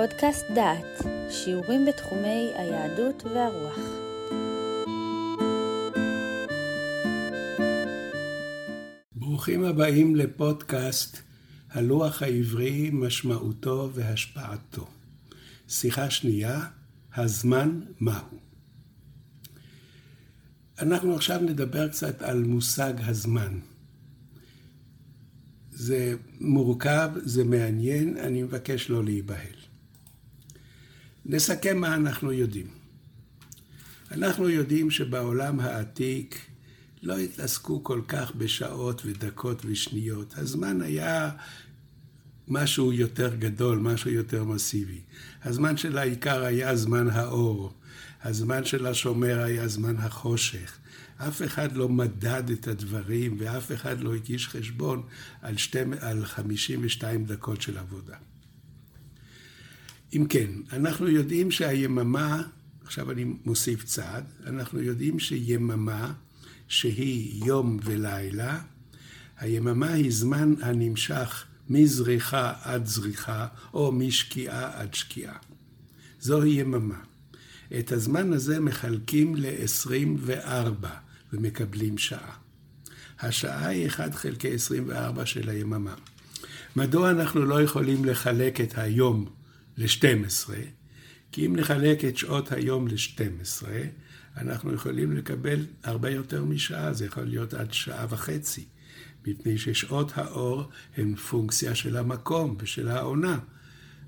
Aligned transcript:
פודקאסט 0.00 0.44
דעת, 0.54 1.06
שיעורים 1.30 1.86
בתחומי 1.86 2.52
היהדות 2.54 3.22
והרוח. 3.22 3.78
ברוכים 9.12 9.64
הבאים 9.64 10.16
לפודקאסט 10.16 11.18
הלוח 11.70 12.22
העברי, 12.22 12.90
משמעותו 12.92 13.90
והשפעתו. 13.94 14.86
שיחה 15.68 16.10
שנייה, 16.10 16.60
הזמן 17.14 17.80
מהו. 18.00 18.38
אנחנו 20.78 21.14
עכשיו 21.14 21.40
נדבר 21.40 21.88
קצת 21.88 22.22
על 22.22 22.44
מושג 22.44 22.94
הזמן. 22.98 23.58
זה 25.70 26.14
מורכב, 26.40 27.10
זה 27.16 27.44
מעניין, 27.44 28.16
אני 28.16 28.42
מבקש 28.42 28.90
לא 28.90 29.04
להיבהל. 29.04 29.59
נסכם 31.26 31.78
מה 31.78 31.94
אנחנו 31.94 32.32
יודעים. 32.32 32.66
אנחנו 34.10 34.48
יודעים 34.48 34.90
שבעולם 34.90 35.60
העתיק 35.60 36.38
לא 37.02 37.18
התעסקו 37.18 37.84
כל 37.84 38.00
כך 38.08 38.34
בשעות 38.34 39.02
ודקות 39.04 39.62
ושניות. 39.64 40.38
הזמן 40.38 40.82
היה 40.82 41.30
משהו 42.48 42.92
יותר 42.92 43.34
גדול, 43.34 43.78
משהו 43.78 44.10
יותר 44.10 44.44
מסיבי. 44.44 45.00
הזמן 45.44 45.76
של 45.76 45.98
העיקר 45.98 46.44
היה 46.44 46.76
זמן 46.76 47.10
האור. 47.10 47.72
הזמן 48.22 48.64
של 48.64 48.86
השומר 48.86 49.42
היה 49.42 49.68
זמן 49.68 49.96
החושך. 49.96 50.78
אף 51.16 51.42
אחד 51.42 51.76
לא 51.76 51.88
מדד 51.88 52.50
את 52.50 52.68
הדברים 52.68 53.36
ואף 53.38 53.72
אחד 53.72 54.00
לא 54.00 54.14
הגיש 54.14 54.48
חשבון 54.48 55.02
על, 55.42 55.56
שתי, 55.56 55.78
על 56.00 56.24
52 56.24 57.24
דקות 57.24 57.62
של 57.62 57.78
עבודה. 57.78 58.16
אם 60.16 60.26
כן, 60.28 60.50
אנחנו 60.72 61.08
יודעים 61.08 61.50
שהיממה, 61.50 62.42
עכשיו 62.84 63.10
אני 63.10 63.24
מוסיף 63.44 63.84
צעד, 63.84 64.24
אנחנו 64.46 64.82
יודעים 64.82 65.18
שיממה 65.18 66.12
שהיא 66.68 67.44
יום 67.44 67.78
ולילה, 67.84 68.60
היממה 69.38 69.92
היא 69.92 70.12
זמן 70.12 70.54
הנמשך 70.62 71.44
מזריחה 71.68 72.52
עד 72.62 72.86
זריחה, 72.86 73.46
או 73.74 73.92
משקיעה 73.92 74.80
עד 74.80 74.94
שקיעה. 74.94 75.36
זוהי 76.20 76.50
יממה. 76.50 76.98
את 77.78 77.92
הזמן 77.92 78.32
הזה 78.32 78.60
מחלקים 78.60 79.36
ל-24 79.36 80.86
ומקבלים 81.32 81.98
שעה. 81.98 82.32
השעה 83.20 83.66
היא 83.66 83.86
1 83.86 84.14
חלקי 84.14 84.54
24 84.54 85.26
של 85.26 85.48
היממה. 85.48 85.94
מדוע 86.76 87.10
אנחנו 87.10 87.44
לא 87.44 87.62
יכולים 87.62 88.04
לחלק 88.04 88.60
את 88.60 88.78
היום 88.78 89.26
ל-12? 89.80 90.50
כי 91.32 91.46
אם 91.46 91.56
נחלק 91.56 92.04
את 92.04 92.16
שעות 92.16 92.52
היום 92.52 92.88
ל-12, 92.88 93.66
אנחנו 94.36 94.74
יכולים 94.74 95.16
לקבל 95.16 95.66
הרבה 95.82 96.10
יותר 96.10 96.44
משעה, 96.44 96.92
זה 96.92 97.06
יכול 97.06 97.24
להיות 97.24 97.54
עד 97.54 97.72
שעה 97.72 98.06
וחצי, 98.08 98.64
מפני 99.26 99.58
ששעות 99.58 100.12
האור 100.14 100.70
הן 100.96 101.14
פונקציה 101.14 101.74
של 101.74 101.96
המקום 101.96 102.56
ושל 102.60 102.88
העונה. 102.88 103.38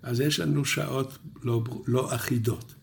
אז 0.03 0.20
יש 0.20 0.41
לנו 0.41 0.64
שעות 0.64 1.19
לא, 1.42 1.64
לא 1.86 2.14
אחידות. 2.14 2.75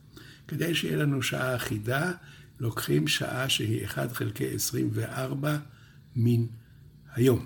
כדי 0.48 0.76
שיהיה 0.76 0.98
לנו 0.98 1.24
שעה 1.24 1.56
אחידה, 1.56 2.12
לוקחים 2.59 3.08
שעה 3.08 3.50
שהיא 3.50 3.86
1 3.86 4.12
חלקי 4.12 4.56
24 4.56 5.58
מן 6.16 6.46
היום. 7.14 7.46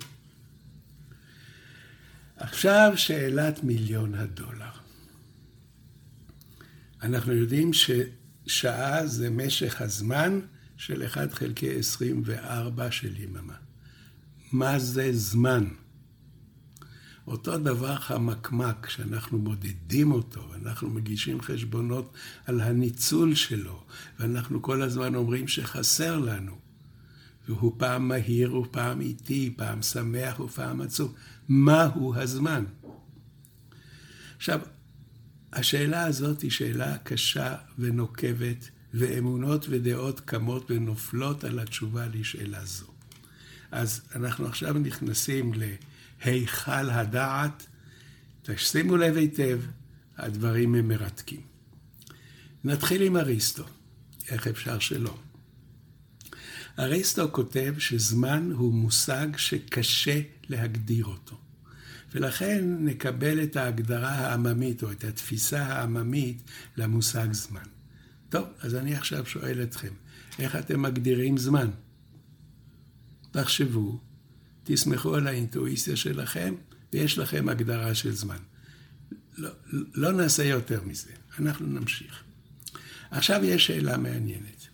עכשיו 2.38 2.92
שאלת 2.96 3.64
מיליון 3.64 4.16
הדולר. 4.16 4.83
אנחנו 7.04 7.34
יודעים 7.34 7.72
ששעה 7.74 9.08
זה 9.08 9.30
משך 9.30 9.82
הזמן 9.82 10.40
של 10.78 11.06
1 11.06 11.34
חלקי 11.34 11.80
24 11.80 12.92
של 12.92 13.22
יממה. 13.22 13.56
מה 14.52 14.80
זה 14.80 15.10
זמן? 15.14 15.64
אותו 17.28 17.58
דבר 17.58 17.96
חמקמק, 17.96 18.90
שאנחנו 18.90 19.38
מודדים 19.38 20.12
אותו, 20.12 20.54
אנחנו 20.62 20.90
מגישים 20.90 21.42
חשבונות 21.42 22.14
על 22.46 22.62
הניצול 22.62 23.36
שלו, 23.36 23.84
ואנחנו 24.20 24.62
כל 24.62 24.82
הזמן 24.82 25.16
אומרים 25.16 25.48
שחסר 25.48 26.20
לנו. 26.20 26.58
והוא 27.48 27.76
פעם 27.78 28.08
מהיר 28.08 28.56
ופעם 28.56 29.02
איטי, 29.02 29.54
פעם 29.58 29.82
שמח 29.82 30.40
ופעם 30.40 30.82
עצוב. 30.82 31.16
מהו 31.50 32.16
הזמן? 32.16 32.64
עכשיו, 34.38 34.60
השאלה 35.54 36.06
הזאת 36.06 36.42
היא 36.42 36.52
שאלה 36.52 36.98
קשה 36.98 37.56
ונוקבת, 37.80 38.70
ואמונות 38.94 39.66
ודעות 39.70 40.20
קמות 40.20 40.72
ונופלות 40.72 41.44
על 41.44 41.60
התשובה 41.60 42.08
לשאלה 42.14 42.66
זו. 42.66 42.86
אז 43.72 44.02
אנחנו 44.16 44.48
עכשיו 44.48 44.74
נכנסים 44.74 45.54
ל... 45.54 45.64
היכל 46.24 46.90
הדעת. 46.90 47.68
תשימו 48.42 48.98
לב 48.98 49.18
היטב, 49.18 49.60
הדברים 50.18 50.76
הם 50.76 50.88
מרתקים. 50.88 51.42
נתחיל 52.64 53.02
עם 53.02 53.18
אריסטו, 53.18 53.64
איך 54.30 54.48
אפשר 54.48 54.80
שלא? 54.80 55.18
אריסטו 56.80 57.32
כותב 57.32 57.76
שזמן 57.78 58.52
הוא 58.52 58.74
מושג 58.74 59.28
שקשה 59.38 60.22
להגדיר 60.50 61.06
אותו. 61.06 61.38
ולכן 62.14 62.66
נקבל 62.80 63.44
את 63.44 63.56
ההגדרה 63.56 64.12
העממית 64.12 64.84
או 64.84 64.92
את 64.92 65.04
התפיסה 65.04 65.64
העממית 65.64 66.42
למושג 66.78 67.28
זמן. 67.32 67.64
טוב, 68.30 68.48
אז 68.60 68.76
אני 68.76 68.96
עכשיו 68.96 69.26
שואל 69.26 69.64
אתכם, 69.64 69.94
איך 70.40 70.56
אתם 70.56 70.82
מגדירים 70.82 71.38
זמן? 71.38 71.70
תחשבו 73.32 74.00
תסמכו 74.64 75.16
על 75.16 75.28
האינטואיציה 75.28 75.96
שלכם, 75.96 76.56
ויש 76.94 77.18
לכם 77.18 77.50
הגדרה 77.50 77.96
של 77.96 78.12
זמן. 78.12 78.38
לא, 79.38 79.50
לא 79.94 80.12
נעשה 80.12 80.44
יותר 80.44 80.82
מזה, 80.86 81.12
אנחנו 81.40 81.68
נמשיך. 81.68 82.24
עכשיו 83.12 83.44
יש 83.44 83.68
שאלה 83.68 83.98
מעניינת. 83.98 84.68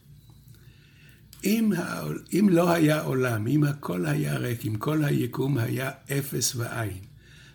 אם, 1.43 1.71
העול, 1.77 2.23
אם 2.33 2.47
לא 2.51 2.71
היה 2.71 3.01
עולם, 3.01 3.47
אם 3.47 3.63
הכל 3.63 4.05
היה 4.05 4.37
ריק, 4.37 4.65
אם 4.65 4.75
כל 4.75 5.03
היקום 5.03 5.57
היה 5.57 5.91
אפס 6.11 6.55
ואין, 6.55 7.08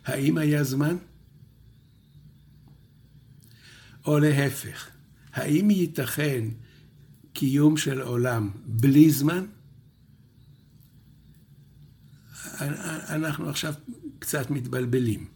האם 0.05 0.37
היה 0.37 0.63
זמן? 0.63 0.97
או 4.05 4.19
להפך, 4.19 4.89
האם 5.33 5.69
ייתכן 5.69 6.47
קיום 7.33 7.77
של 7.77 8.01
עולם 8.01 8.51
בלי 8.65 9.11
זמן? 9.11 9.45
אנחנו 13.09 13.49
עכשיו 13.49 13.73
קצת 14.19 14.49
מתבלבלים. 14.49 15.27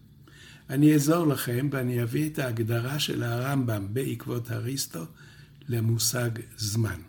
אני 0.69 0.93
אעזור 0.93 1.27
לכם 1.27 1.69
ואני 1.71 2.03
אביא 2.03 2.29
את 2.29 2.39
ההגדרה 2.39 2.99
של 2.99 3.23
הרמב"ם 3.23 3.93
בעקבות 3.93 4.51
אריסטו 4.51 5.05
למושג 5.67 6.29
זמן. 6.57 7.01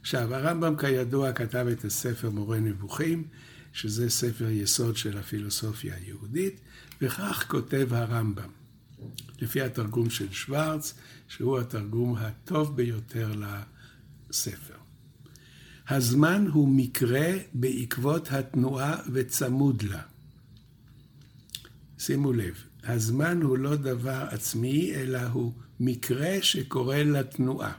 עכשיו, 0.00 0.34
הרמב"ם 0.34 0.76
כידוע 0.76 1.32
כתב 1.32 1.66
את 1.72 1.84
הספר 1.84 2.30
מורה 2.30 2.60
נבוכים, 2.60 3.24
שזה 3.72 4.10
ספר 4.10 4.48
יסוד 4.50 4.96
של 4.96 5.18
הפילוסופיה 5.18 5.94
היהודית, 5.94 6.60
וכך 7.02 7.44
כותב 7.48 7.88
הרמב"ם, 7.90 8.50
לפי 9.40 9.60
התרגום 9.60 10.10
של 10.10 10.32
שוורץ, 10.32 10.94
שהוא 11.28 11.58
התרגום 11.58 12.16
הטוב 12.16 12.76
ביותר 12.76 13.32
לספר. 14.30 14.74
הזמן 15.88 16.46
הוא 16.52 16.68
מקרה 16.68 17.28
בעקבות 17.54 18.32
התנועה 18.32 18.96
וצמוד 19.12 19.82
לה. 19.82 20.02
שימו 21.98 22.32
לב, 22.32 22.54
הזמן 22.84 23.42
הוא 23.42 23.58
לא 23.58 23.76
דבר 23.76 24.26
עצמי, 24.30 24.94
אלא 24.94 25.22
הוא 25.22 25.52
מקרה 25.80 26.36
שקורה 26.42 27.04
לתנועה. 27.04 27.72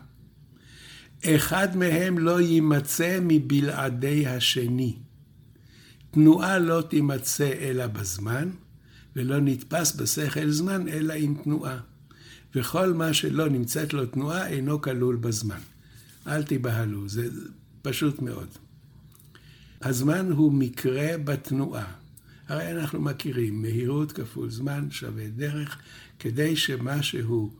אחד 1.25 1.77
מהם 1.77 2.19
לא 2.19 2.41
יימצא 2.41 3.19
מבלעדי 3.21 4.27
השני. 4.27 4.97
תנועה 6.11 6.59
לא 6.59 6.83
תימצא 6.89 7.51
אלא 7.59 7.87
בזמן, 7.87 8.49
ולא 9.15 9.39
נתפס 9.39 9.95
בשכל 9.95 10.49
זמן 10.49 10.87
אלא 10.87 11.13
עם 11.13 11.35
תנועה. 11.43 11.77
וכל 12.55 12.93
מה 12.93 13.13
שלא 13.13 13.49
נמצאת 13.49 13.93
לו 13.93 14.05
תנועה 14.05 14.47
אינו 14.47 14.81
כלול 14.81 15.15
בזמן. 15.15 15.59
אל 16.27 16.43
תיבהלו, 16.43 17.09
זה 17.09 17.29
פשוט 17.81 18.21
מאוד. 18.21 18.47
הזמן 19.81 20.31
הוא 20.31 20.53
מקרה 20.53 21.17
בתנועה. 21.23 21.93
הרי 22.47 22.71
אנחנו 22.71 23.01
מכירים, 23.01 23.61
מהירות 23.61 24.11
כפול 24.11 24.49
זמן 24.49 24.91
שווה 24.91 25.27
דרך, 25.27 25.77
כדי 26.19 26.55
שמשהו 26.55 27.51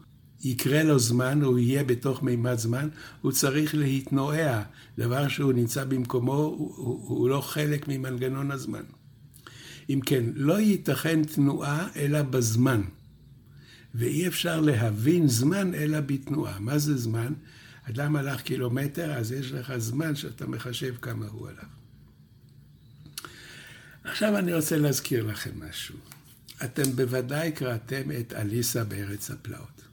יקרה 0.44 0.84
לו 0.84 1.00
זמן, 1.00 1.42
הוא 1.42 1.60
יהיה 1.60 1.84
בתוך 1.84 2.24
מימד 2.24 2.58
זמן, 2.58 2.90
הוא 3.22 3.32
צריך 3.32 3.76
להתנועע. 3.76 4.64
דבר 4.98 5.28
שהוא 5.28 5.54
נמצא 5.54 5.84
במקומו, 5.84 6.34
הוא, 6.34 6.74
הוא, 6.76 7.08
הוא 7.08 7.30
לא 7.30 7.42
חלק 7.42 7.88
ממנגנון 7.88 8.52
הזמן. 8.52 8.84
אם 9.90 10.00
כן, 10.06 10.24
לא 10.36 10.60
ייתכן 10.60 11.24
תנועה 11.24 11.88
אלא 11.96 12.22
בזמן. 12.22 12.82
ואי 13.96 14.28
אפשר 14.28 14.62
להבין 14.62 15.28
זמן 15.28 15.74
אלא 15.74 16.00
בתנועה. 16.00 16.60
מה 16.60 16.78
זה 16.78 16.98
זמן? 16.98 17.34
אדם 17.90 18.16
הלך 18.16 18.42
קילומטר, 18.42 19.14
אז 19.14 19.32
יש 19.32 19.52
לך 19.52 19.78
זמן 19.78 20.16
שאתה 20.16 20.48
מחשב 20.48 20.96
כמה 21.02 21.26
הוא 21.28 21.48
הלך. 21.48 21.66
עכשיו 24.04 24.38
אני 24.38 24.54
רוצה 24.54 24.78
להזכיר 24.78 25.26
לכם 25.26 25.52
משהו. 25.70 25.96
אתם 26.64 26.96
בוודאי 26.96 27.52
קראתם 27.52 28.12
את 28.20 28.34
אליסה 28.34 28.84
בארץ 28.84 29.32
הפלאות. 29.32 29.91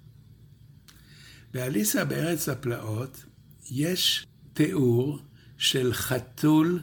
באליסה 1.52 2.04
בארץ 2.04 2.48
הפלאות 2.48 3.24
יש 3.70 4.26
תיאור 4.52 5.18
של 5.58 5.92
חתול 5.92 6.80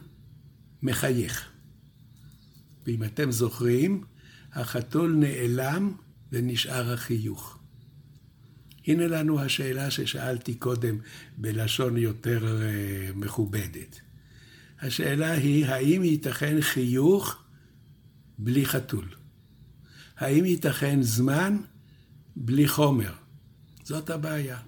מחייך. 0.82 1.50
ואם 2.86 3.04
אתם 3.04 3.32
זוכרים, 3.32 4.04
החתול 4.52 5.16
נעלם 5.16 5.92
ונשאר 6.32 6.92
החיוך. 6.92 7.58
הנה 8.86 9.06
לנו 9.06 9.40
השאלה 9.40 9.90
ששאלתי 9.90 10.54
קודם 10.54 10.98
בלשון 11.36 11.96
יותר 11.96 12.40
uh, 12.44 13.16
מכובדת. 13.16 14.00
השאלה 14.80 15.32
היא, 15.32 15.66
האם 15.66 16.04
ייתכן 16.04 16.60
חיוך 16.60 17.42
בלי 18.38 18.66
חתול? 18.66 19.08
האם 20.16 20.44
ייתכן 20.44 21.02
זמן 21.02 21.56
בלי 22.36 22.68
חומר? 22.68 23.12
זאת 23.86 24.10
הבעיה. 24.10 24.58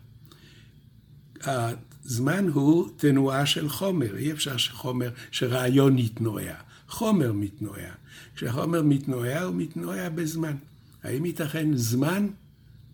הזמן 1.45 2.49
הוא 2.49 2.89
תנועה 2.97 3.47
של 3.47 3.69
חומר, 3.69 4.17
אי 4.17 4.33
אפשר 4.33 4.57
שחומר, 4.57 5.11
שרעיון 5.31 5.99
יתנועע. 5.99 6.55
חומר 6.89 7.33
מתנועע. 7.33 7.93
כשחומר 8.35 8.83
מתנועע, 8.83 9.43
הוא 9.43 9.55
מתנועע 9.55 10.09
בזמן. 10.09 10.57
האם 11.03 11.25
ייתכן 11.25 11.77
זמן 11.77 12.29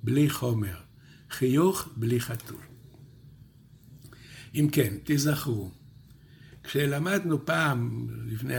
בלי 0.03 0.31
חומר? 0.31 0.75
חיוך 1.31 1.89
בלי 1.97 2.21
חתול. 2.21 2.61
אם 4.55 4.69
כן, 4.73 4.95
תיזכרו, 5.05 5.71
כשלמדנו 6.63 7.47
פעם, 7.47 8.09
לפני, 8.27 8.55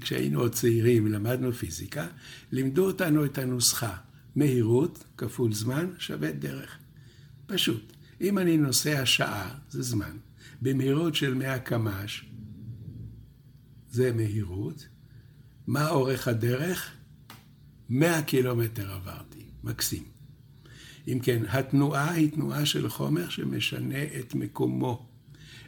כשהיינו 0.00 0.40
עוד 0.40 0.52
צעירים, 0.52 1.06
למדנו 1.06 1.52
פיזיקה, 1.52 2.06
לימדו 2.52 2.86
אותנו 2.86 3.24
את 3.24 3.38
הנוסחה, 3.38 3.96
מהירות 4.36 5.04
כפול 5.16 5.52
זמן 5.52 5.86
שווה 5.98 6.32
דרך. 6.32 6.78
פשוט. 7.48 7.92
אם 8.20 8.38
אני 8.38 8.56
נוסע 8.56 9.06
שעה, 9.06 9.54
זה 9.70 9.82
זמן, 9.82 10.16
במהירות 10.62 11.14
של 11.14 11.34
100 11.34 11.58
קמ"ש, 11.58 12.24
זה 13.90 14.12
מהירות. 14.12 14.88
מה 15.66 15.88
אורך 15.88 16.28
הדרך? 16.28 16.90
100 17.88 18.22
קילומטר 18.22 18.92
עברתי, 18.92 19.44
מקסים. 19.64 20.04
אם 21.08 21.18
כן, 21.22 21.42
התנועה 21.48 22.10
היא 22.10 22.30
תנועה 22.30 22.66
של 22.66 22.88
חומר 22.88 23.28
שמשנה 23.28 24.04
את 24.20 24.34
מקומו. 24.34 25.08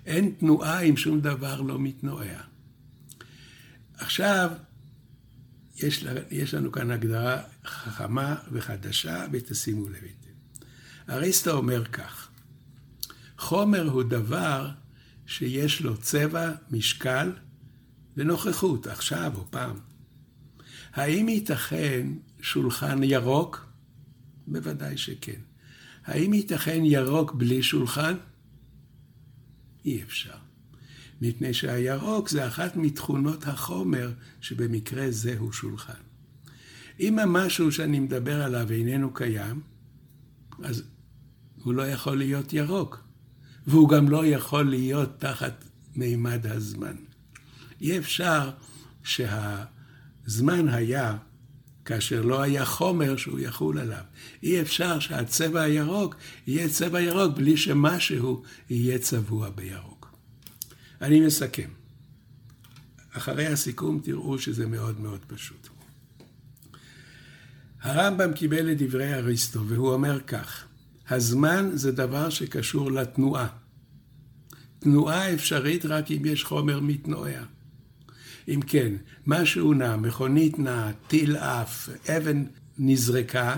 אין 0.07 0.35
תנועה 0.39 0.81
אם 0.81 0.97
שום 0.97 1.21
דבר 1.21 1.61
לא 1.61 1.79
מתנועע. 1.79 2.41
עכשיו, 3.95 4.51
יש, 6.31 6.55
לנו 6.55 6.73
כאן 6.73 6.91
הגדרה 6.91 7.43
חכמה 7.65 8.37
וחדשה, 8.53 9.27
ותשימו 9.33 9.89
לב 9.89 9.95
היטב. 9.95 10.30
אריסטו 11.11 11.51
אומר 11.51 11.85
כך, 11.85 12.29
חומר 13.39 13.89
הוא 13.91 14.03
דבר 14.03 14.71
שיש 15.27 15.83
לו 15.83 15.97
צבע, 15.97 16.53
משקל 16.71 17.33
ונוכחות, 18.17 18.87
עכשיו 18.87 19.33
או 19.35 19.51
פעם. 19.51 19.77
האם 20.93 21.29
ייתכן 21.29 22.07
שולחן 22.41 23.03
ירוק? 23.03 23.67
בוודאי 24.47 24.97
שכן. 24.97 25.41
האם 26.05 26.35
ייתכן 26.35 26.81
ירוק 26.85 27.35
בלי 27.35 27.63
שולחן? 27.63 28.15
אי 29.85 30.03
אפשר. 30.03 30.37
מפני 31.21 31.55
שהירוק 31.55 32.29
זה 32.29 32.49
אחת 32.49 32.77
מתכונות 32.77 33.47
החומר 33.47 34.13
שבמקרה 34.41 35.11
זה 35.11 35.35
הוא 35.39 35.53
שולחן. 35.53 36.01
אם 37.01 37.19
המשהו 37.19 37.73
שאני 37.73 38.01
מדבר 38.01 38.43
עליו 38.43 38.71
איננו 38.71 39.15
קיים, 39.15 39.61
אז 40.63 40.83
הוא 41.63 41.75
לא 41.75 41.83
יכול 41.83 42.19
להיות 42.19 42.53
ירוק, 42.53 43.05
והוא 43.67 43.89
גם 43.89 44.09
לא 44.09 44.27
יכול 44.27 44.71
להיות 44.71 45.21
תחת 45.21 45.65
מימד 45.97 46.47
הזמן. 46.47 46.97
אי 47.81 47.99
אפשר 47.99 48.51
שהזמן 49.03 50.69
היה 50.69 51.17
כאשר 51.85 52.23
לא 52.23 52.43
היה 52.43 52.65
חומר 52.65 53.17
שהוא 53.17 53.39
יחול 53.39 53.79
עליו. 53.79 54.05
אי 54.43 54.61
אפשר 54.61 55.01
שהצבע 55.01 55.61
הירוק 55.61 56.17
יהיה 56.47 56.69
צבע 56.69 57.01
ירוק 57.01 57.37
בלי 57.37 57.57
שמשהו 57.57 58.43
יהיה 58.71 58.99
צבוע 58.99 59.51
בירוק. 59.51 60.17
אני 61.01 61.21
מסכם. 61.21 61.69
אחרי 63.13 63.47
הסיכום 63.47 64.01
תראו 64.03 64.39
שזה 64.39 64.67
מאוד 64.67 65.01
מאוד 65.01 65.21
פשוט. 65.27 65.69
הרמב"ם 67.83 68.33
קיבל 68.33 68.73
את 68.73 68.83
דברי 68.83 69.15
אריסטו 69.15 69.67
והוא 69.67 69.93
אומר 69.93 70.21
כך: 70.21 70.65
הזמן 71.11 71.71
זה 71.73 71.93
דבר 71.93 72.31
שקשור 72.31 72.93
לתנועה. 72.93 73.47
תנועה 74.79 75.35
אפשרית 75.35 75.87
רק 75.87 76.11
אם 76.11 76.23
יש 76.25 76.45
חומר 76.45 76.81
מתנועע. 76.81 77.43
אם 78.49 78.61
כן, 78.67 78.95
משהו 79.27 79.75
נע, 79.75 79.97
מכונית 79.97 80.59
נעה, 80.59 80.91
טיל 81.09 81.37
עף, 81.37 81.89
אבן 82.09 82.45
נזרקה, 82.79 83.57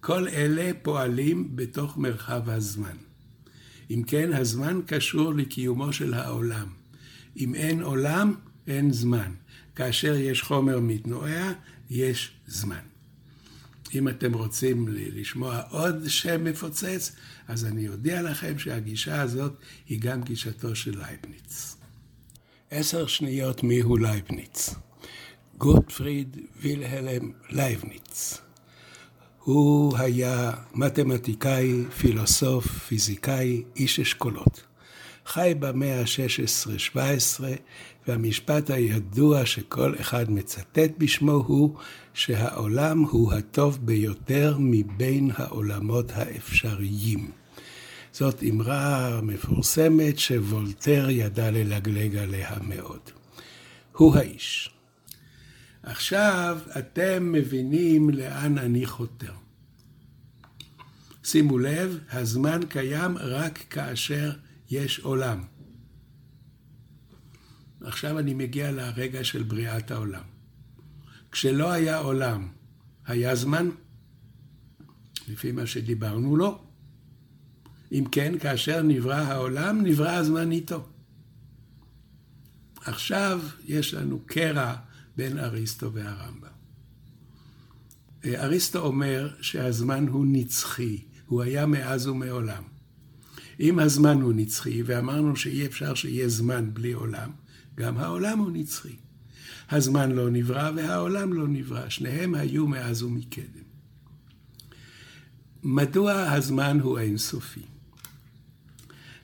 כל 0.00 0.28
אלה 0.28 0.70
פועלים 0.82 1.56
בתוך 1.56 1.96
מרחב 1.96 2.48
הזמן. 2.50 2.96
אם 3.90 4.02
כן, 4.06 4.32
הזמן 4.32 4.80
קשור 4.86 5.34
לקיומו 5.34 5.92
של 5.92 6.14
העולם. 6.14 6.66
אם 7.36 7.54
אין 7.54 7.82
עולם, 7.82 8.34
אין 8.66 8.92
זמן. 8.92 9.32
כאשר 9.74 10.14
יש 10.14 10.42
חומר 10.42 10.80
מתנועע, 10.80 11.52
יש 11.90 12.30
זמן. 12.46 12.89
אם 13.94 14.08
אתם 14.08 14.32
רוצים 14.32 14.88
לשמוע 14.90 15.60
עוד 15.70 16.08
שם 16.08 16.44
מפוצץ, 16.44 17.12
אז 17.48 17.64
אני 17.64 17.88
אודיע 17.88 18.22
לכם 18.22 18.58
שהגישה 18.58 19.22
הזאת 19.22 19.52
היא 19.88 20.00
גם 20.00 20.22
גישתו 20.22 20.74
של 20.74 20.98
לייבניץ. 20.98 21.76
עשר 22.70 23.06
שניות 23.06 23.62
מיהו 23.62 23.96
לייבניץ. 23.96 24.74
גוטפריד 25.58 26.36
וילהלם 26.60 27.32
לייבניץ. 27.50 28.38
הוא 29.38 29.96
היה 29.98 30.52
מתמטיקאי, 30.74 31.84
פילוסוף, 31.98 32.66
פיזיקאי, 32.66 33.62
איש 33.76 34.00
אשכולות. 34.00 34.69
חי 35.32 35.54
במאה 35.58 36.00
ה-16-17, 36.00 37.44
והמשפט 38.08 38.70
הידוע 38.70 39.46
שכל 39.46 39.94
אחד 40.00 40.30
מצטט 40.30 40.90
בשמו 40.98 41.32
הוא 41.32 41.76
שהעולם 42.14 43.00
הוא 43.00 43.32
הטוב 43.32 43.78
ביותר 43.86 44.56
מבין 44.58 45.30
העולמות 45.34 46.10
האפשריים. 46.14 47.30
זאת 48.12 48.42
אמרה 48.50 49.20
מפורסמת 49.22 50.18
שוולטר 50.18 51.10
ידע 51.10 51.50
ללגלג 51.50 52.16
עליה 52.16 52.56
מאוד. 52.62 53.10
הוא 53.92 54.16
האיש. 54.16 54.70
עכשיו 55.82 56.58
אתם 56.78 57.32
מבינים 57.32 58.10
לאן 58.10 58.58
אני 58.58 58.86
חותר. 58.86 59.32
שימו 61.24 61.58
לב, 61.58 61.98
הזמן 62.12 62.60
קיים 62.68 63.18
רק 63.18 63.58
כאשר 63.70 64.30
יש 64.70 65.00
עולם. 65.00 65.44
עכשיו 67.80 68.18
אני 68.18 68.34
מגיע 68.34 68.72
לרגע 68.72 69.24
של 69.24 69.42
בריאת 69.42 69.90
העולם. 69.90 70.22
כשלא 71.32 71.70
היה 71.70 71.98
עולם, 71.98 72.48
היה 73.06 73.34
זמן? 73.34 73.68
לפי 75.28 75.52
מה 75.52 75.66
שדיברנו, 75.66 76.36
לא. 76.36 76.62
אם 77.92 78.04
כן, 78.12 78.38
כאשר 78.38 78.82
נברא 78.82 79.14
העולם, 79.14 79.82
נברא 79.82 80.10
הזמן 80.10 80.52
איתו. 80.52 80.88
עכשיו 82.84 83.40
יש 83.64 83.94
לנו 83.94 84.20
קרע 84.26 84.76
בין 85.16 85.38
אריסטו 85.38 85.92
והרמב"ם. 85.92 86.48
אריסטו 88.24 88.78
אומר 88.78 89.34
שהזמן 89.40 90.08
הוא 90.08 90.26
נצחי, 90.28 91.04
הוא 91.26 91.42
היה 91.42 91.66
מאז 91.66 92.06
ומעולם. 92.06 92.69
אם 93.60 93.78
הזמן 93.78 94.20
הוא 94.20 94.32
נצחי, 94.32 94.82
ואמרנו 94.82 95.36
שאי 95.36 95.66
אפשר 95.66 95.94
שיהיה 95.94 96.28
זמן 96.28 96.74
בלי 96.74 96.92
עולם, 96.92 97.30
גם 97.74 97.98
העולם 97.98 98.38
הוא 98.38 98.50
נצחי. 98.50 98.96
הזמן 99.70 100.10
לא 100.10 100.30
נברא 100.30 100.70
והעולם 100.76 101.32
לא 101.32 101.48
נברא, 101.48 101.88
שניהם 101.88 102.34
היו 102.34 102.66
מאז 102.66 103.02
ומקדם. 103.02 103.64
מדוע 105.62 106.12
הזמן 106.12 106.80
הוא 106.80 106.98
אינסופי? 106.98 107.62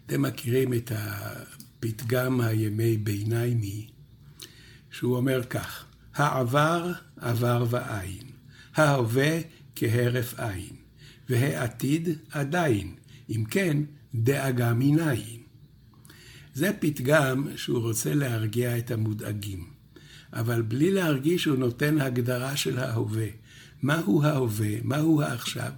אתם 0.06 0.22
מכירים 0.22 0.74
את 0.74 0.92
הפתגם 0.94 2.40
הימי 2.40 2.96
ביניימי, 2.96 3.86
שהוא 4.90 5.16
אומר 5.16 5.42
כך: 5.44 5.84
העבר 6.14 6.92
עבר 7.16 7.66
ואין, 7.70 8.26
ההווה 8.74 9.40
כהרף 9.76 10.40
עין, 10.40 10.76
והעתיד 11.28 12.08
עדיין. 12.30 12.94
אם 13.30 13.44
כן, 13.50 13.82
דאגה 14.16 14.74
מניין. 14.74 15.40
זה 16.54 16.70
פתגם 16.80 17.46
שהוא 17.56 17.78
רוצה 17.78 18.14
להרגיע 18.14 18.78
את 18.78 18.90
המודאגים, 18.90 19.64
אבל 20.32 20.62
בלי 20.62 20.90
להרגיש 20.90 21.42
שהוא 21.42 21.58
נותן 21.58 22.00
הגדרה 22.00 22.56
של 22.56 22.78
ההווה. 22.78 23.26
מהו 23.82 24.22
ההווה? 24.22 24.74
מהו 24.82 25.22
העכשיו? 25.22 25.72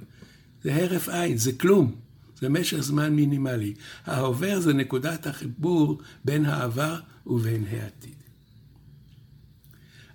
זה 0.62 0.74
הרף 0.74 1.08
עין, 1.08 1.36
זה 1.36 1.52
כלום. 1.52 1.94
זה 2.40 2.48
משך 2.48 2.80
זמן 2.80 3.12
מינימלי. 3.14 3.74
ההווה 4.06 4.60
זה 4.60 4.72
נקודת 4.72 5.26
החיבור 5.26 6.02
בין 6.24 6.44
העבר 6.44 7.00
ובין 7.26 7.64
העתיד. 7.70 8.14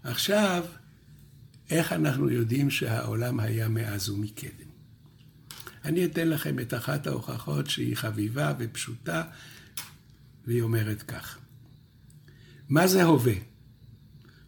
עכשיו, 0.04 0.66
איך 1.70 1.94
אנחנו 1.94 2.30
יודעים 2.30 2.70
שהעולם 2.70 3.40
היה 3.40 3.70
מאז 3.70 4.10
ומקדם? 4.10 4.63
אני 5.86 6.06
אתן 6.06 6.28
לכם 6.28 6.60
את 6.60 6.74
אחת 6.74 7.08
ההוכחות 7.08 7.70
שהיא 7.70 7.96
חביבה 7.96 8.54
ופשוטה, 8.60 9.24
והיא 10.46 10.62
אומרת 10.62 11.02
כך. 11.02 11.40
מה 12.70 12.88
זה 12.88 13.04
הווה? 13.04 13.34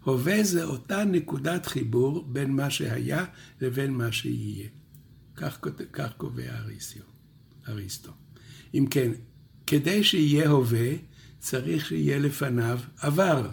הווה 0.03 0.43
זה 0.43 0.63
אותה 0.63 1.05
נקודת 1.05 1.65
חיבור 1.65 2.25
בין 2.27 2.51
מה 2.51 2.69
שהיה 2.69 3.25
לבין 3.61 3.93
מה 3.93 4.11
שיהיה. 4.11 4.67
כך, 5.35 5.59
כך 5.93 6.13
קובע 6.17 6.57
אריסיו, 6.57 7.03
אריסטו. 7.67 8.11
אם 8.73 8.85
כן, 8.89 9.11
כדי 9.67 10.03
שיהיה 10.03 10.49
הווה, 10.49 10.89
צריך 11.39 11.85
שיהיה 11.85 12.19
לפניו 12.19 12.79
עבר. 12.97 13.51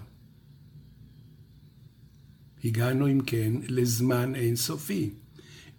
הגענו 2.64 3.08
אם 3.08 3.20
כן 3.26 3.52
לזמן 3.68 4.34
אינסופי. 4.34 5.14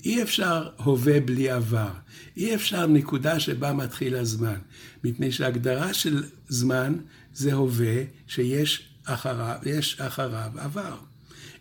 אי 0.04 0.24
אפשר 0.24 0.70
הווה 0.78 1.20
בלי 1.20 1.50
עבר. 1.50 1.92
אי 2.38 2.56
אפשר 2.56 2.88
נקודה 2.88 3.40
שבה 3.40 3.74
מתחיל 3.74 4.16
הזמן. 4.16 4.58
מפני 5.04 5.32
שהגדרה 5.32 5.94
של 5.94 6.24
זמן 6.48 6.96
זה 7.34 7.54
הווה 7.54 8.04
שיש 8.28 8.90
אחריו, 9.06 9.56
אחריו 10.00 10.52
עבר. 10.58 10.96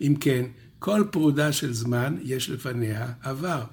אם 0.01 0.15
כן, 0.21 0.45
כל 0.79 1.05
פרודה 1.11 1.53
של 1.53 1.73
זמן 1.73 2.17
יש 2.23 2.51
לפניה 2.51 3.13
עבר. 3.23 3.65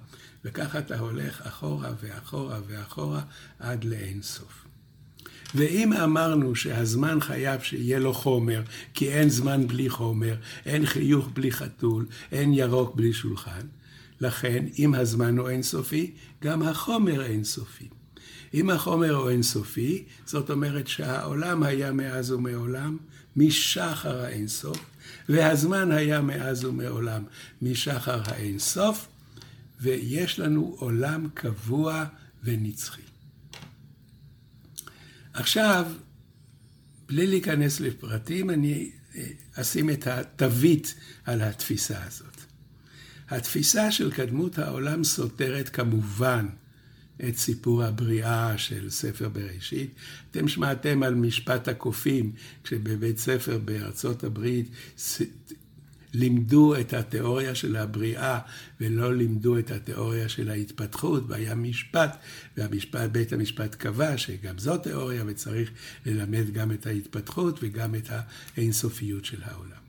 וככה 0.45 0.79
אתה 0.79 0.99
הולך 0.99 1.41
אחורה 1.41 1.89
ואחורה 2.01 2.59
ואחורה 2.67 3.21
עד 3.59 3.83
לאין 3.83 4.21
סוף. 4.21 4.65
ואם 5.55 5.93
אמרנו 5.93 6.55
שהזמן 6.55 7.19
חייב 7.19 7.61
שיהיה 7.61 7.99
לו 7.99 8.13
חומר, 8.13 8.61
כי 8.93 9.09
אין 9.09 9.29
זמן 9.29 9.67
בלי 9.67 9.89
חומר, 9.89 10.35
אין 10.65 10.85
חיוך 10.85 11.29
בלי 11.33 11.51
חתול, 11.51 12.05
אין 12.31 12.53
ירוק 12.53 12.95
בלי 12.95 13.13
שולחן, 13.13 13.67
לכן 14.21 14.65
אם 14.79 14.95
הזמן 14.95 15.37
הוא 15.37 15.49
אינסופי, 15.49 16.11
גם 16.43 16.61
החומר 16.61 17.25
אינסופי. 17.25 17.89
אם 18.53 18.69
החומר 18.69 19.15
הוא 19.15 19.29
אינסופי, 19.29 20.03
זאת 20.25 20.49
אומרת 20.49 20.87
שהעולם 20.87 21.63
היה 21.63 21.91
מאז 21.91 22.31
ומעולם, 22.31 22.97
משחר 23.35 24.21
האינסוף, 24.25 24.77
והזמן 25.29 25.91
היה 25.91 26.21
מאז 26.21 26.65
ומעולם, 26.65 27.23
משחר 27.61 28.21
האינסוף, 28.25 29.07
ויש 29.81 30.39
לנו 30.39 30.75
עולם 30.79 31.27
קבוע 31.33 32.05
ונצחי. 32.43 33.01
עכשיו, 35.33 35.85
בלי 37.07 37.27
להיכנס 37.27 37.79
לפרטים, 37.79 38.49
אני 38.49 38.91
אה, 39.15 39.27
אשים 39.55 39.89
את 39.89 40.07
התווית 40.07 40.95
על 41.25 41.41
התפיסה 41.41 42.03
הזאת. 42.03 42.38
התפיסה 43.29 43.91
של 43.91 44.11
קדמות 44.11 44.59
העולם 44.59 45.03
סותרת 45.03 45.69
כמובן 45.69 46.47
את 47.27 47.37
סיפור 47.37 47.83
הבריאה 47.83 48.57
של 48.57 48.89
ספר 48.89 49.29
בראשית. 49.29 49.93
אתם 50.31 50.47
שמעתם 50.47 51.03
על 51.03 51.15
משפט 51.15 51.67
הקופים, 51.67 52.31
כשבבית 52.63 53.17
ספר 53.17 53.57
בארצות 53.57 54.23
הברית 54.23 54.69
לימדו 56.13 56.75
את 56.75 56.93
התיאוריה 56.93 57.55
של 57.55 57.75
הבריאה 57.75 58.39
ולא 58.81 59.15
לימדו 59.15 59.57
את 59.57 59.71
התיאוריה 59.71 60.29
של 60.29 60.49
ההתפתחות, 60.49 61.23
והיה 61.27 61.55
משפט, 61.55 62.17
והמשפט, 62.57 63.09
בית 63.11 63.33
המשפט 63.33 63.75
קבע 63.75 64.17
שגם 64.17 64.57
זו 64.57 64.77
תיאוריה 64.77 65.23
וצריך 65.27 65.71
ללמד 66.05 66.49
גם 66.53 66.71
את 66.71 66.87
ההתפתחות 66.87 67.59
וגם 67.61 67.95
את 67.95 68.09
האינסופיות 68.57 69.25
של 69.25 69.43
העולם. 69.43 69.88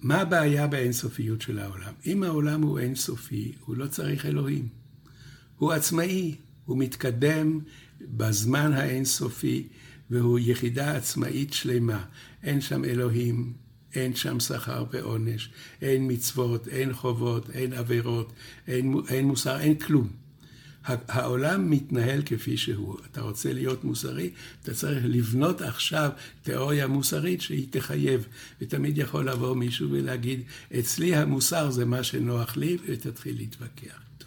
מה 0.00 0.20
הבעיה 0.20 0.66
באינסופיות 0.66 1.40
של 1.40 1.58
העולם? 1.58 1.92
אם 2.06 2.22
העולם 2.22 2.62
הוא 2.62 2.78
אינסופי, 2.78 3.52
הוא 3.64 3.76
לא 3.76 3.86
צריך 3.86 4.26
אלוהים. 4.26 4.68
הוא 5.58 5.72
עצמאי, 5.72 6.34
הוא 6.64 6.78
מתקדם 6.78 7.60
בזמן 8.00 8.72
האינסופי, 8.72 9.68
והוא 10.10 10.38
יחידה 10.38 10.96
עצמאית 10.96 11.52
שלמה. 11.52 12.04
אין 12.42 12.60
שם 12.60 12.84
אלוהים, 12.84 13.52
אין 13.94 14.14
שם 14.14 14.40
שכר 14.40 14.84
ועונש, 14.92 15.50
אין 15.82 16.12
מצוות, 16.12 16.68
אין 16.68 16.92
חובות, 16.92 17.50
אין 17.50 17.72
עבירות, 17.72 18.32
אין, 18.66 18.94
אין 19.08 19.24
מוסר, 19.24 19.60
אין 19.60 19.74
כלום. 19.74 20.08
העולם 20.84 21.70
מתנהל 21.70 22.22
כפי 22.26 22.56
שהוא. 22.56 22.98
אתה 23.10 23.20
רוצה 23.20 23.52
להיות 23.52 23.84
מוסרי, 23.84 24.30
אתה 24.62 24.74
צריך 24.74 25.04
לבנות 25.04 25.62
עכשיו 25.62 26.10
תיאוריה 26.42 26.86
מוסרית 26.86 27.40
שהיא 27.40 27.66
תחייב. 27.70 28.26
ותמיד 28.60 28.98
יכול 28.98 29.30
לבוא 29.30 29.56
מישהו 29.56 29.90
ולהגיד, 29.90 30.42
אצלי 30.78 31.16
המוסר 31.16 31.70
זה 31.70 31.84
מה 31.84 32.02
שנוח 32.02 32.56
לי, 32.56 32.78
ותתחיל 32.86 33.36
להתווכח 33.36 34.00
איתו. 34.12 34.26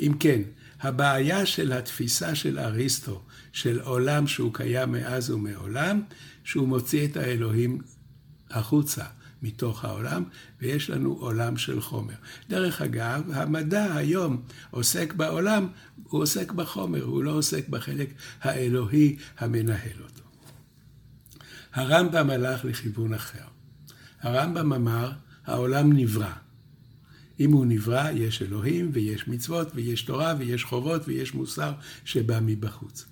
אם 0.00 0.12
כן, 0.20 0.42
הבעיה 0.80 1.46
של 1.46 1.72
התפיסה 1.72 2.34
של 2.34 2.58
אריסטו, 2.58 3.22
של 3.52 3.80
עולם 3.80 4.26
שהוא 4.26 4.54
קיים 4.54 4.92
מאז 4.92 5.30
ומעולם, 5.30 6.02
שהוא 6.44 6.68
מוציא 6.68 7.04
את 7.04 7.16
האלוהים 7.16 7.78
החוצה. 8.50 9.04
מתוך 9.42 9.84
העולם, 9.84 10.24
ויש 10.60 10.90
לנו 10.90 11.12
עולם 11.12 11.56
של 11.56 11.80
חומר. 11.80 12.14
דרך 12.48 12.82
אגב, 12.82 13.22
המדע 13.32 13.96
היום 13.96 14.42
עוסק 14.70 15.12
בעולם, 15.12 15.68
הוא 16.02 16.22
עוסק 16.22 16.52
בחומר, 16.52 17.02
הוא 17.04 17.24
לא 17.24 17.30
עוסק 17.30 17.68
בחלק 17.68 18.14
האלוהי 18.40 19.16
המנהל 19.38 20.02
אותו. 20.02 20.22
הרמב"ם 21.72 22.30
הלך 22.30 22.64
לכיוון 22.64 23.14
אחר. 23.14 23.44
הרמב"ם 24.20 24.72
אמר, 24.72 25.12
העולם 25.44 25.92
נברא. 25.92 26.32
אם 27.40 27.52
הוא 27.52 27.66
נברא, 27.66 28.10
יש 28.10 28.42
אלוהים 28.42 28.90
ויש 28.92 29.28
מצוות 29.28 29.68
ויש 29.74 30.02
תורה 30.02 30.34
ויש 30.38 30.64
חובות 30.64 31.02
ויש 31.08 31.34
מוסר 31.34 31.72
שבא 32.04 32.38
מבחוץ. 32.42 33.04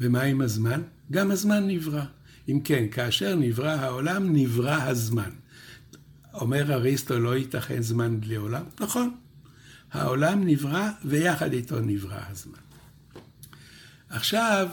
ומה 0.00 0.22
עם 0.22 0.40
הזמן? 0.40 0.82
גם 1.10 1.30
הזמן 1.30 1.66
נברא. 1.68 2.04
אם 2.48 2.60
כן, 2.64 2.88
כאשר 2.90 3.36
נברא 3.36 3.70
העולם, 3.70 4.36
נברא 4.36 4.82
הזמן. 4.82 5.30
אומר 6.34 6.72
אריסטו, 6.72 7.18
לא 7.18 7.36
ייתכן 7.36 7.82
זמן 7.82 8.20
בלי 8.20 8.34
עולם? 8.34 8.64
נכון. 8.80 9.16
העולם 9.92 10.46
נברא, 10.46 10.90
ויחד 11.04 11.52
איתו 11.52 11.80
נברא 11.80 12.20
הזמן. 12.28 12.58
עכשיו 14.08 14.68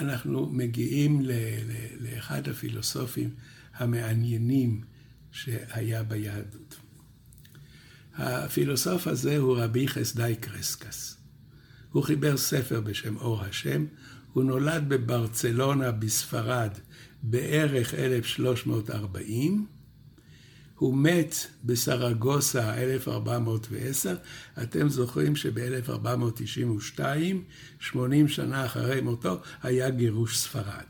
אנחנו 0.00 0.46
מגיעים 0.46 1.20
ל- 1.22 1.32
ל- 1.32 2.06
לאחד 2.06 2.48
הפילוסופים 2.48 3.30
המעניינים 3.74 4.80
שהיה 5.32 6.02
ביהדות. 6.02 6.76
הפילוסוף 8.14 9.06
הזה 9.06 9.38
הוא 9.38 9.58
רבי 9.58 9.88
חסדאי 9.88 10.36
קרסקס. 10.36 11.16
הוא 11.90 12.02
חיבר 12.02 12.36
ספר 12.36 12.80
בשם 12.80 13.16
אור 13.16 13.42
השם, 13.42 13.86
הוא 14.32 14.44
נולד 14.44 14.88
בברצלונה 14.88 15.92
בספרד 15.92 16.70
בערך 17.22 17.94
1340, 17.94 19.66
הוא 20.80 20.96
מת 20.96 21.34
בסרגוסה 21.64 22.74
1410. 22.74 24.16
אתם 24.62 24.88
זוכרים 24.88 25.36
שב-1492, 25.36 27.00
80 27.80 28.28
שנה 28.28 28.66
אחרי 28.66 29.00
מותו, 29.00 29.40
היה 29.62 29.90
גירוש 29.90 30.38
ספרד. 30.38 30.84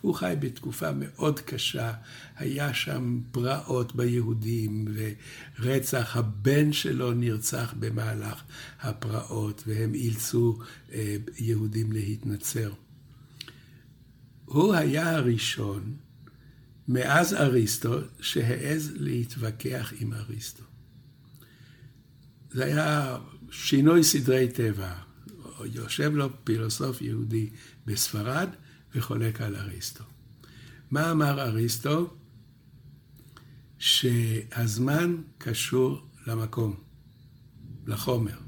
הוא 0.00 0.14
חי 0.14 0.34
בתקופה 0.40 0.90
מאוד 0.92 1.40
קשה, 1.40 1.92
היה 2.36 2.74
שם 2.74 3.20
פרעות 3.32 3.96
ביהודים 3.96 4.84
ורצח, 5.58 6.16
הבן 6.16 6.72
שלו 6.72 7.12
נרצח 7.12 7.74
במהלך 7.78 8.42
הפרעות 8.80 9.62
והם 9.66 9.94
אילצו 9.94 10.58
אה, 10.92 11.16
יהודים 11.38 11.92
להתנצר. 11.92 12.70
הוא 14.46 14.74
היה 14.74 15.10
הראשון 15.10 15.96
מאז 16.88 17.34
אריסטו 17.34 17.98
שהעז 18.20 18.92
להתווכח 18.94 19.92
עם 20.00 20.12
אריסטו. 20.12 20.62
זה 22.50 22.64
היה 22.64 23.18
שינוי 23.50 24.04
סדרי 24.04 24.48
טבע. 24.48 24.94
יושב 25.64 26.12
לו 26.14 26.28
פילוסוף 26.44 27.02
יהודי 27.02 27.50
בספרד 27.86 28.48
וחולק 28.94 29.40
על 29.40 29.56
אריסטו. 29.56 30.04
מה 30.90 31.10
אמר 31.10 31.40
אריסטו? 31.40 32.14
שהזמן 33.78 35.16
קשור 35.38 36.06
למקום. 36.26 36.76
לחומר. 37.86 38.38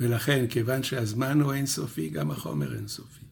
ולכן, 0.00 0.46
כיוון 0.48 0.82
שהזמן 0.82 1.40
הוא 1.40 1.52
אינסופי, 1.52 2.08
גם 2.08 2.30
החומר 2.30 2.74
אינסופי. 2.74 3.25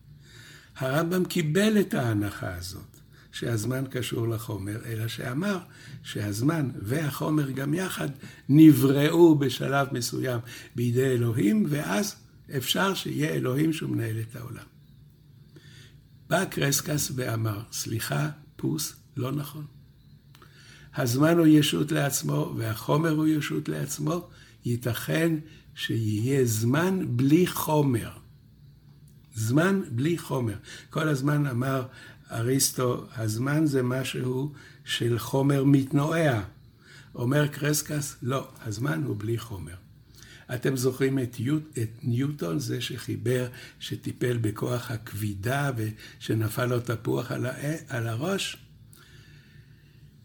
הרמב"ם 0.76 1.25
קיבל 1.25 1.81
את 1.81 1.95
ההנחה 1.95 2.54
הזאת, 2.54 2.97
שהזמן 3.33 3.85
קשור 3.90 4.28
לחומר, 4.28 4.78
אלא 4.85 5.09
שאמר 5.09 5.59
שהזמן 6.02 6.71
והחומר 6.83 7.50
גם 7.50 7.75
יחד 7.75 8.09
נבראו 8.49 9.38
בשלב 9.38 9.88
מסוים 9.93 10.40
בידי 10.76 11.07
אלוהים, 11.07 11.66
ואז 11.69 12.16
אפשר 12.57 12.95
שיהיה 12.95 13.31
אלוהים 13.31 13.73
שהוא 13.73 13.90
מנהל 13.90 14.16
את 14.21 14.37
העולם. 14.37 14.64
בא 16.31 16.45
קרסקס 16.45 17.12
ואמר, 17.14 17.61
סליחה, 17.73 18.28
פוס, 18.57 18.97
לא 19.16 19.33
נכון. 19.33 19.64
הזמן 20.97 21.38
הוא 21.38 21.47
ישות 21.47 21.93
לעצמו 21.93 22.54
והחומר 22.57 23.11
הוא 23.11 23.26
ישות 23.26 23.69
לעצמו, 23.69 24.28
ייתכן 24.64 25.37
שיהיה 25.75 26.45
זמן 26.45 27.16
בלי 27.16 27.47
חומר. 27.47 28.11
זמן 29.35 29.81
בלי 29.91 30.19
חומר. 30.19 30.57
כל 30.91 31.09
הזמן 31.09 31.47
אמר 31.47 31.87
אריסטו, 32.31 33.07
הזמן 33.17 33.67
זה 33.67 33.83
משהו 33.83 34.53
של 34.85 35.19
חומר 35.19 35.64
מתנועע. 35.64 36.43
אומר 37.14 37.47
קרסקס, 37.47 38.17
לא, 38.23 38.49
הזמן 38.64 39.03
הוא 39.05 39.17
בלי 39.19 39.38
חומר. 39.38 39.75
אתם 40.55 40.76
זוכרים 40.76 41.19
את, 41.19 41.41
יוט, 41.41 41.79
את 41.83 41.91
ניוטון, 42.03 42.59
זה 42.59 42.81
שחיבר, 42.81 43.49
שטיפל 43.81 44.37
בכוח 44.37 44.91
הכבידה 44.91 45.71
ושנפל 45.76 46.67
לו 46.67 46.81
תפוח 46.81 47.33
על, 47.33 47.47
הא, 47.47 47.76
על 47.88 48.07
הראש? 48.07 48.57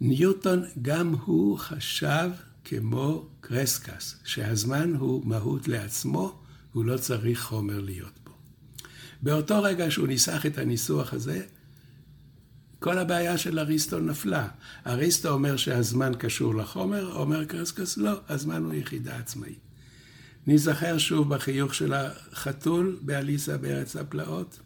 ניוטון 0.01 0.63
גם 0.82 1.16
הוא 1.25 1.58
חשב 1.58 2.30
כמו 2.66 3.30
קרסקס, 3.42 4.20
שהזמן 4.24 4.94
הוא 4.96 5.25
מהות 5.25 5.68
לעצמו, 5.68 6.42
הוא 6.74 6.86
לא 6.86 6.98
צריך 6.98 7.42
חומר 7.42 7.82
להיות 7.82 8.20
בו. 8.24 8.28
באותו 9.22 9.64
רגע 9.64 9.92
שהוא 9.92 10.08
ניסח 10.08 10.46
את 10.46 10.58
הניסוח 10.58 11.14
הזה, 11.14 11.42
כל 12.80 12.98
הבעיה 12.98 13.38
של 13.38 13.60
אריסטו 13.60 14.00
נפלה. 14.00 14.48
אריסטו 14.88 15.30
אומר 15.30 15.58
שהזמן 15.58 16.12
קשור 16.20 16.56
לחומר, 16.56 17.16
אומר 17.16 17.46
קרסקס, 17.46 17.98
לא, 17.98 18.22
הזמן 18.30 18.64
הוא 18.64 18.74
יחידה 18.74 19.18
עצמאית. 19.18 19.60
ניזכר 20.48 20.98
שוב 20.98 21.36
בחיוך 21.36 21.76
של 21.76 21.94
החתול 21.94 23.00
באליסה 23.02 23.58
בארץ 23.58 23.96
הפלאות. 23.96 24.60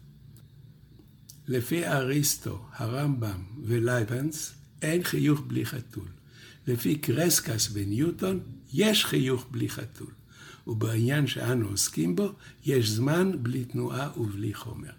לפי 1.48 1.86
אריסטו, 1.86 2.66
הרמב"ם 2.72 3.42
ולייבניץ, 3.64 4.54
אין 4.82 5.02
חיוך 5.02 5.40
בלי 5.40 5.66
חתול. 5.66 6.08
לפי 6.66 6.98
קרסקס 6.98 7.68
וניוטון, 7.72 8.40
יש 8.72 9.04
חיוך 9.04 9.46
בלי 9.50 9.68
חתול. 9.68 10.10
ובעניין 10.66 11.26
שאנו 11.26 11.68
עוסקים 11.68 12.16
בו, 12.16 12.32
יש 12.64 12.88
זמן 12.88 13.32
בלי 13.42 13.64
תנועה 13.64 14.20
ובלי 14.20 14.54
חומר. 14.54 14.90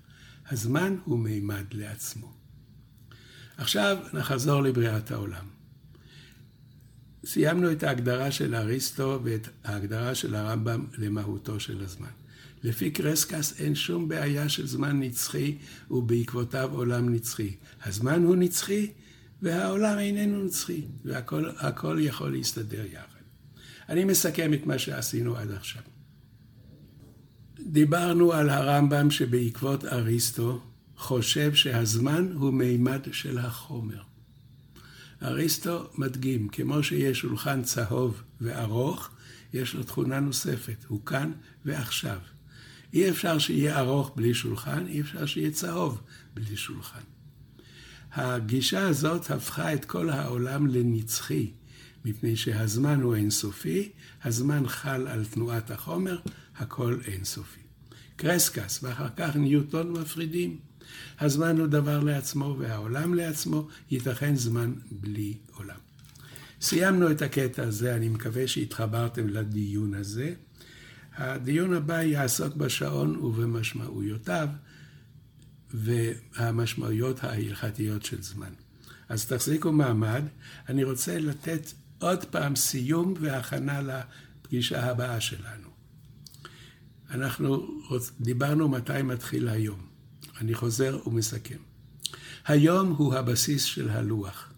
הזמן 0.50 0.96
הוא 1.06 1.20
מימד 1.20 1.66
לעצמו. 1.72 2.34
עכשיו 3.58 3.98
נחזור 4.14 4.64
לבריאת 4.64 5.12
העולם. 5.12 5.46
סיימנו 7.26 7.72
את 7.72 7.84
ההגדרה 7.84 8.32
של 8.32 8.56
אריסטו 8.56 9.20
ואת 9.24 9.48
ההגדרה 9.64 10.16
של 10.16 10.36
הרמב"ם 10.36 10.86
למהותו 10.98 11.60
של 11.60 11.84
הזמן. 11.84 12.10
לפי 12.64 12.92
קרסקס 12.92 13.62
אין 13.62 13.76
שום 13.76 14.08
בעיה 14.08 14.50
של 14.50 14.68
זמן 14.68 15.00
נצחי 15.00 15.58
ובעקבותיו 15.92 16.70
עולם 16.74 17.14
נצחי. 17.14 17.56
הזמן 17.84 18.24
הוא 18.24 18.36
נצחי 18.36 18.92
והעולם 19.42 19.98
איננו 19.98 20.44
נצחי, 20.44 20.82
והכל 21.06 21.98
יכול 22.00 22.32
להסתדר 22.32 22.86
יחד. 22.86 23.15
אני 23.90 24.04
מסכם 24.04 24.54
את 24.54 24.66
מה 24.66 24.80
שעשינו 24.80 25.38
עד 25.38 25.52
עכשיו. 25.52 25.82
דיברנו 27.60 28.34
על 28.34 28.50
הרמב"ם 28.50 29.12
שבעקבות 29.12 29.86
אריסטו 29.86 30.62
חושב 30.98 31.54
שהזמן 31.54 32.32
הוא 32.34 32.54
מימד 32.54 33.02
של 33.12 33.38
החומר. 33.38 34.02
אריסטו 35.24 35.90
מדגים, 35.98 36.48
כמו 36.48 36.84
שיש 36.84 37.20
שולחן 37.20 37.64
צהוב 37.64 38.22
וארוך, 38.42 39.10
יש 39.54 39.74
לו 39.74 39.84
תכונה 39.84 40.20
נוספת, 40.20 40.86
הוא 40.88 41.06
כאן 41.06 41.32
ועכשיו. 41.66 42.20
אי 42.94 43.10
אפשר 43.10 43.40
שיהיה 43.40 43.80
ארוך 43.80 44.12
בלי 44.16 44.34
שולחן, 44.34 44.88
אי 44.88 45.02
אפשר 45.02 45.26
שיהיה 45.26 45.52
צהוב 45.52 46.02
בלי 46.34 46.58
שולחן. 46.58 47.00
הגישה 48.14 48.88
הזאת 48.88 49.32
הפכה 49.32 49.74
את 49.74 49.86
כל 49.86 50.10
העולם 50.10 50.68
לנצחי, 50.68 51.52
מפני 52.06 52.36
שהזמן 52.36 53.02
הוא 53.02 53.16
אינסופי, 53.16 53.92
הזמן 54.24 54.68
חל 54.68 55.08
על 55.08 55.26
תנועת 55.26 55.72
החומר, 55.72 56.20
הכל 56.58 57.00
אינסופי. 57.08 57.60
קרסקס 58.16 58.84
ואחר 58.84 59.08
כך 59.16 59.36
ניוטון 59.36 59.92
מפרידים. 59.92 60.58
הזמן 61.20 61.60
הוא 61.60 61.68
דבר 61.68 62.00
לעצמו 62.00 62.56
והעולם 62.60 63.14
לעצמו, 63.14 63.68
ייתכן 63.92 64.36
זמן 64.36 64.74
בלי 64.92 65.34
עולם. 65.54 65.78
סיימנו 66.62 67.12
את 67.12 67.22
הקטע 67.22 67.64
הזה, 67.64 67.96
אני 67.96 68.10
מקווה 68.10 68.48
שהתחברתם 68.48 69.30
לדיון 69.30 69.94
הזה. 69.94 70.34
הדיון 71.16 71.74
הבא 71.74 72.02
יעסוק 72.02 72.56
בשעון 72.56 73.16
ובמשמעויותיו 73.16 74.48
והמשמעויות 75.74 77.24
ההלכתיות 77.24 78.06
של 78.06 78.22
זמן. 78.22 78.52
אז 79.10 79.26
תחזיקו 79.26 79.72
מעמד. 79.72 80.24
אני 80.70 80.84
רוצה 80.84 81.20
לתת 81.20 81.72
עוד 82.00 82.26
פעם 82.26 82.56
סיום 82.56 83.14
והכנה 83.20 83.82
לפגישה 83.82 84.86
הבאה 84.86 85.22
שלנו. 85.22 85.70
אנחנו 87.12 87.68
דיברנו 88.20 88.70
מתי 88.70 89.02
מתחיל 89.02 89.48
היום. 89.48 89.80
אני 90.42 90.54
חוזר 90.54 91.00
ומסכם. 91.08 91.58
היום 92.46 92.92
הוא 92.92 93.16
הבסיס 93.16 93.64
של 93.64 93.90
הלוח. 93.90 94.52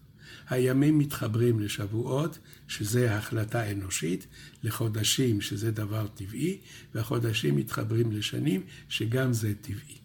הימים 0.50 0.98
מתחברים 0.98 1.60
לשבועות, 1.60 2.40
שזה 2.68 3.16
החלטה 3.16 3.72
אנושית, 3.72 4.28
לחודשים, 4.64 5.42
שזה 5.42 5.72
דבר 5.72 6.08
טבעי, 6.08 6.58
והחודשים 6.96 7.56
מתחברים 7.56 8.12
לשנים, 8.12 8.62
שגם 8.90 9.34
זה 9.34 9.54
טבעי. 9.62 9.98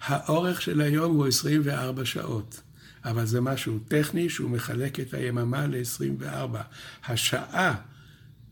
האורך 0.00 0.62
של 0.62 0.80
היום 0.80 1.16
הוא 1.16 1.26
24 1.26 2.04
שעות, 2.04 2.60
אבל 3.10 3.26
זה 3.26 3.40
משהו 3.40 3.78
טכני 3.78 4.28
שהוא 4.28 4.50
מחלק 4.50 5.00
את 5.00 5.14
היממה 5.14 5.66
ל-24. 5.66 6.56
השעה 7.06 7.74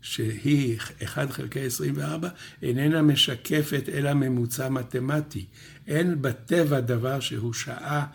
שהיא 0.01 0.79
1 1.05 1.31
חלקי 1.31 1.61
24, 1.61 2.29
איננה 2.63 3.03
משקפת 3.03 3.89
אלא 3.93 4.15
ממוצע 4.15 4.69
מתמטי. 4.69 5.45
אין 5.87 6.23
בטבע 6.23 6.81
דבר 6.81 7.21
שהוא 7.21 7.53
שעה 7.53 8.07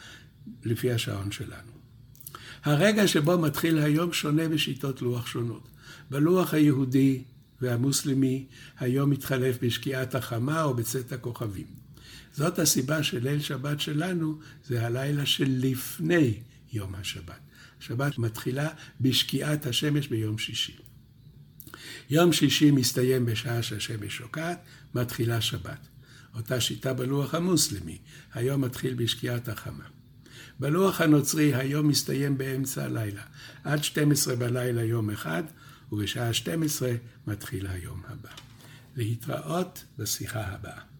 לפי 0.63 0.91
השעון 0.91 1.31
שלנו. 1.31 1.71
הרגע 2.63 3.07
שבו 3.07 3.37
מתחיל 3.37 3.79
היום 3.79 4.13
שונה 4.13 4.49
בשיטות 4.49 5.01
לוח 5.01 5.27
שונות. 5.27 5.67
בלוח 6.09 6.53
היהודי 6.53 7.23
והמוסלמי 7.61 8.45
היום 8.79 9.09
מתחלף 9.09 9.57
בשקיעת 9.61 10.15
החמה 10.15 10.63
או 10.63 10.73
בצאת 10.73 11.11
הכוכבים. 11.11 11.81
זאת 12.33 12.59
הסיבה 12.59 13.03
שליל 13.03 13.39
שבת 13.41 13.79
שלנו 13.79 14.39
זה 14.67 14.85
הלילה 14.85 15.25
שלפני 15.25 16.39
יום 16.73 16.95
השבת. 16.95 17.39
השבת 17.79 18.17
מתחילה 18.17 18.69
בשקיעת 19.01 19.65
השמש 19.65 20.07
ביום 20.07 20.37
שישי. 20.37 20.77
יום 22.09 22.33
שישי 22.33 22.71
מסתיים 22.71 23.25
בשעה 23.25 23.63
שהשמש 23.63 24.17
שוקעת, 24.17 24.59
מתחילה 24.95 25.41
שבת. 25.41 25.87
אותה 26.35 26.61
שיטה 26.61 26.93
בלוח 26.93 27.35
המוסלמי, 27.35 27.97
היום 28.33 28.61
מתחיל 28.61 28.93
בשקיעת 28.93 29.49
החמה. 29.49 29.83
בלוח 30.59 31.01
הנוצרי 31.01 31.55
היום 31.55 31.87
מסתיים 31.87 32.37
באמצע 32.37 32.83
הלילה, 32.83 33.23
עד 33.63 33.83
12 33.83 34.35
בלילה 34.35 34.83
יום 34.83 35.09
אחד, 35.09 35.43
ובשעה 35.91 36.33
12 36.33 36.91
מתחיל 37.27 37.67
היום 37.67 38.01
הבא. 38.07 38.29
להתראות 38.95 39.83
בשיחה 39.97 40.41
הבאה. 40.41 40.90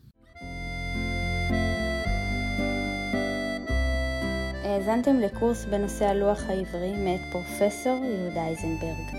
האזנתם 4.71 5.19
לקורס 5.19 5.65
בנושא 5.65 6.05
הלוח 6.05 6.49
העברי 6.49 6.93
מאת 6.97 7.21
פרופסור 7.31 8.05
יהודה 8.05 8.47
איזנברג. 8.47 9.17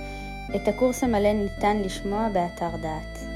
את 0.57 0.69
הקורס 0.69 1.05
המלא 1.05 1.33
ניתן 1.33 1.77
לשמוע 1.85 2.29
באתר 2.29 2.77
דעת. 2.83 3.32